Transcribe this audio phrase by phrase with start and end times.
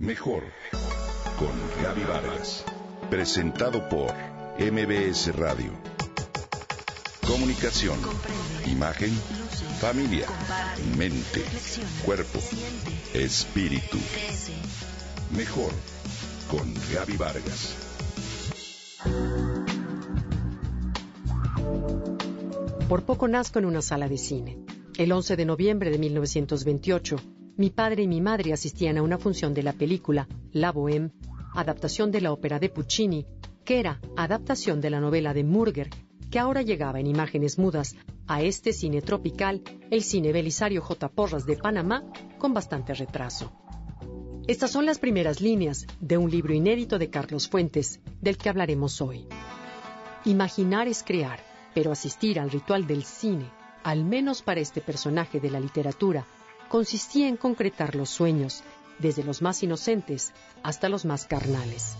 [0.00, 0.44] Mejor
[1.38, 1.50] con
[1.82, 2.64] Gaby Vargas.
[3.10, 4.10] Presentado por
[4.58, 5.72] MBS Radio.
[7.26, 7.98] Comunicación,
[8.66, 9.10] imagen,
[9.78, 10.26] familia,
[10.96, 11.44] mente,
[12.02, 12.38] cuerpo,
[13.12, 13.98] espíritu.
[15.36, 15.70] Mejor
[16.50, 17.76] con Gaby Vargas.
[22.88, 24.56] Por poco nazco en una sala de cine.
[24.96, 27.16] El 11 de noviembre de 1928
[27.56, 31.12] mi padre y mi madre asistían a una función de la película La Bohème,
[31.54, 33.26] adaptación de la ópera de Puccini,
[33.64, 35.90] que era adaptación de la novela de Murger,
[36.30, 41.08] que ahora llegaba en imágenes mudas a este cine tropical, el cine Belisario J.
[41.08, 42.04] Porras de Panamá,
[42.38, 43.52] con bastante retraso.
[44.46, 49.00] Estas son las primeras líneas de un libro inédito de Carlos Fuentes, del que hablaremos
[49.00, 49.26] hoy.
[50.24, 51.40] Imaginar es crear,
[51.74, 53.50] pero asistir al ritual del cine,
[53.82, 56.26] al menos para este personaje de la literatura,
[56.70, 58.62] consistía en concretar los sueños,
[59.00, 61.96] desde los más inocentes hasta los más carnales.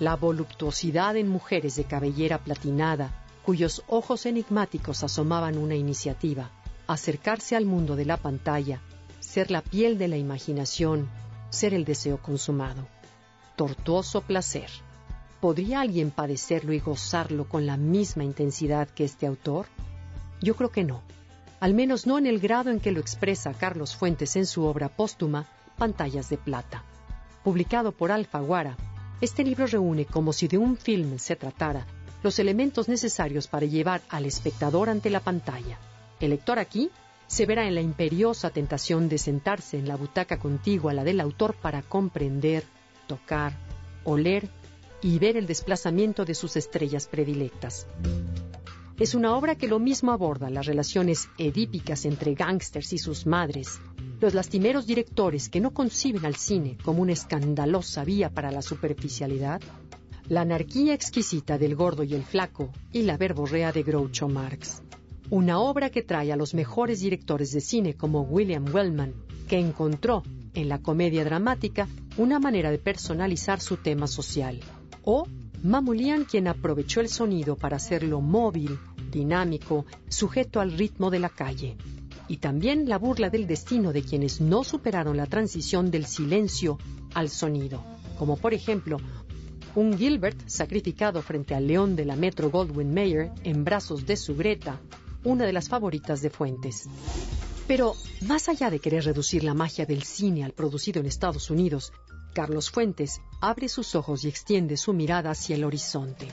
[0.00, 6.50] La voluptuosidad en mujeres de cabellera platinada, cuyos ojos enigmáticos asomaban una iniciativa,
[6.88, 8.82] acercarse al mundo de la pantalla,
[9.20, 11.08] ser la piel de la imaginación,
[11.50, 12.88] ser el deseo consumado.
[13.54, 14.68] Tortuoso placer.
[15.40, 19.66] ¿Podría alguien padecerlo y gozarlo con la misma intensidad que este autor?
[20.40, 21.02] Yo creo que no
[21.60, 24.88] al menos no en el grado en que lo expresa Carlos Fuentes en su obra
[24.88, 26.84] póstuma Pantallas de Plata.
[27.42, 28.76] Publicado por Alfaguara,
[29.20, 31.86] este libro reúne, como si de un film se tratara,
[32.22, 35.78] los elementos necesarios para llevar al espectador ante la pantalla.
[36.20, 36.90] El lector aquí
[37.26, 41.20] se verá en la imperiosa tentación de sentarse en la butaca contigua a la del
[41.20, 42.64] autor para comprender,
[43.06, 43.52] tocar,
[44.04, 44.48] oler
[45.02, 47.86] y ver el desplazamiento de sus estrellas predilectas.
[48.98, 53.78] Es una obra que lo mismo aborda las relaciones edípicas entre gángsters y sus madres,
[54.20, 59.60] los lastimeros directores que no conciben al cine como una escandalosa vía para la superficialidad,
[60.28, 64.82] la anarquía exquisita del gordo y el flaco y la verborrea de Groucho Marx.
[65.30, 69.14] Una obra que trae a los mejores directores de cine como William Wellman,
[69.46, 70.24] que encontró
[70.54, 71.86] en la comedia dramática
[72.16, 74.58] una manera de personalizar su tema social,
[75.04, 75.24] o
[75.62, 78.78] Mamulian quien aprovechó el sonido para hacerlo móvil,
[79.10, 81.76] dinámico, sujeto al ritmo de la calle.
[82.28, 86.78] Y también la burla del destino de quienes no superaron la transición del silencio
[87.14, 87.82] al sonido,
[88.18, 88.98] como por ejemplo
[89.74, 94.34] un Gilbert sacrificado frente al león de la Metro Goldwyn Mayer en brazos de su
[94.34, 94.80] Greta,
[95.24, 96.88] una de las favoritas de Fuentes.
[97.68, 101.92] Pero, más allá de querer reducir la magia del cine al producido en Estados Unidos,
[102.34, 106.26] Carlos Fuentes abre sus ojos y extiende su mirada hacia el horizonte.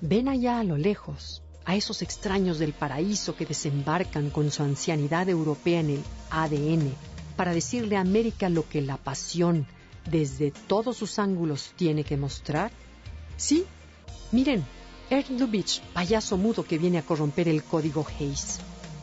[0.00, 5.28] Ven allá a lo lejos, a esos extraños del paraíso que desembarcan con su ancianidad
[5.28, 6.92] europea en el ADN
[7.36, 9.66] para decirle a América lo que la pasión,
[10.10, 12.70] desde todos sus ángulos, tiene que mostrar?
[13.36, 13.64] Sí,
[14.32, 14.64] miren,
[15.10, 18.60] Erd Lubitsch, payaso mudo que viene a corromper el código Hayes,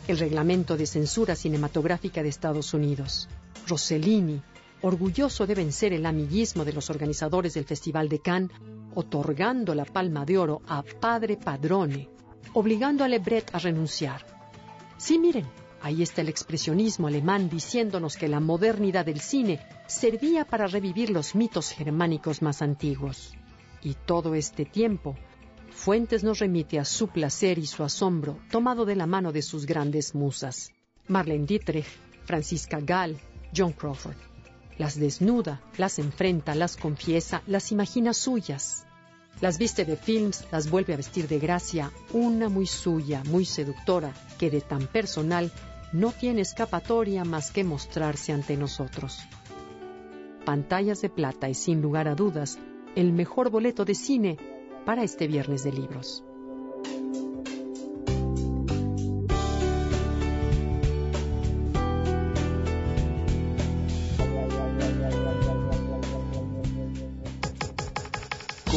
[0.07, 3.27] el reglamento de censura cinematográfica de Estados Unidos.
[3.67, 4.41] Rossellini,
[4.81, 8.51] orgulloso de vencer el amiguismo de los organizadores del Festival de Cannes,
[8.95, 12.09] otorgando la palma de oro a Padre Padrone,
[12.53, 14.25] obligando a Lebret a renunciar.
[14.97, 15.45] Sí, miren,
[15.81, 21.35] ahí está el expresionismo alemán diciéndonos que la modernidad del cine servía para revivir los
[21.35, 23.33] mitos germánicos más antiguos.
[23.81, 25.15] Y todo este tiempo,
[25.71, 29.65] Fuentes nos remite a su placer y su asombro tomado de la mano de sus
[29.65, 30.71] grandes musas.
[31.07, 31.87] Marlene Dietrich,
[32.25, 33.17] Francisca Gall,
[33.55, 34.17] John Crawford.
[34.77, 38.85] Las desnuda, las enfrenta, las confiesa, las imagina suyas.
[39.39, 44.13] Las viste de films, las vuelve a vestir de gracia, una muy suya, muy seductora,
[44.37, 45.51] que de tan personal
[45.93, 49.19] no tiene escapatoria más que mostrarse ante nosotros.
[50.45, 52.59] Pantallas de Plata es sin lugar a dudas
[52.95, 54.37] el mejor boleto de cine
[54.85, 56.23] para este viernes de libros.